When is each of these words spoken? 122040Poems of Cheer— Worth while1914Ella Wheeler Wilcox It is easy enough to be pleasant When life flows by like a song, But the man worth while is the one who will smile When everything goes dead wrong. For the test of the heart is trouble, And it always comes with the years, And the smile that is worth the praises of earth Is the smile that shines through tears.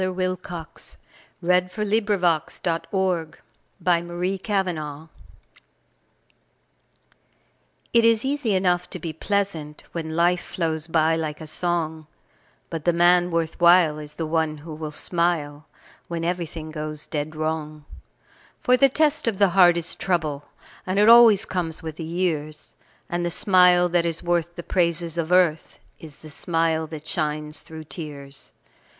122040Poems 0.01 0.95
of 1.43 1.69
Cheer— 1.69 2.85
Worth 2.91 2.91
while1914Ella 2.91 3.47
Wheeler 3.83 4.17
Wilcox 4.17 5.11
It 7.93 8.03
is 8.03 8.25
easy 8.25 8.55
enough 8.55 8.89
to 8.89 8.97
be 8.97 9.13
pleasant 9.13 9.83
When 9.91 10.15
life 10.15 10.41
flows 10.43 10.87
by 10.87 11.15
like 11.15 11.39
a 11.39 11.45
song, 11.45 12.07
But 12.71 12.85
the 12.85 12.93
man 12.93 13.29
worth 13.29 13.61
while 13.61 13.99
is 13.99 14.15
the 14.15 14.25
one 14.25 14.57
who 14.57 14.73
will 14.73 14.91
smile 14.91 15.67
When 16.07 16.23
everything 16.25 16.71
goes 16.71 17.05
dead 17.05 17.35
wrong. 17.35 17.85
For 18.59 18.75
the 18.75 18.89
test 18.89 19.27
of 19.27 19.37
the 19.37 19.49
heart 19.49 19.77
is 19.77 19.93
trouble, 19.93 20.45
And 20.87 20.97
it 20.97 21.09
always 21.09 21.45
comes 21.45 21.83
with 21.83 21.97
the 21.97 22.03
years, 22.03 22.73
And 23.07 23.23
the 23.23 23.29
smile 23.29 23.87
that 23.89 24.07
is 24.07 24.23
worth 24.23 24.55
the 24.55 24.63
praises 24.63 25.19
of 25.19 25.31
earth 25.31 25.77
Is 25.99 26.17
the 26.17 26.31
smile 26.31 26.87
that 26.87 27.05
shines 27.05 27.61
through 27.61 27.83
tears. 27.83 28.51